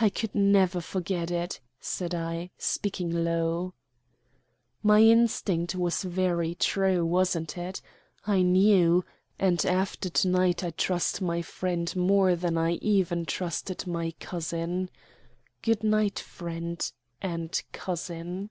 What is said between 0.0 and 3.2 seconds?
"I could never forget it," said I, speaking